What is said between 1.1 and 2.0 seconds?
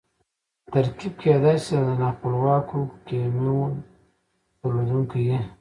کېدای سي د